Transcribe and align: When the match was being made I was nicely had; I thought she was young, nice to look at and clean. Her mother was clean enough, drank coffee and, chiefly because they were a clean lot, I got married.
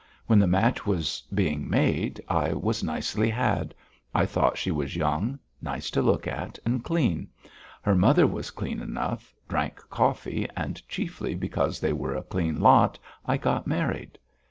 When 0.25 0.39
the 0.39 0.47
match 0.47 0.87
was 0.87 1.21
being 1.31 1.69
made 1.69 2.23
I 2.27 2.53
was 2.53 2.83
nicely 2.83 3.29
had; 3.29 3.75
I 4.15 4.25
thought 4.25 4.57
she 4.57 4.71
was 4.71 4.95
young, 4.95 5.37
nice 5.61 5.91
to 5.91 6.01
look 6.01 6.25
at 6.25 6.57
and 6.65 6.83
clean. 6.83 7.27
Her 7.83 7.93
mother 7.93 8.25
was 8.25 8.49
clean 8.49 8.81
enough, 8.81 9.35
drank 9.47 9.75
coffee 9.91 10.47
and, 10.57 10.81
chiefly 10.89 11.35
because 11.35 11.79
they 11.79 11.93
were 11.93 12.15
a 12.15 12.23
clean 12.23 12.59
lot, 12.59 12.97
I 13.27 13.37
got 13.37 13.67
married. 13.67 14.17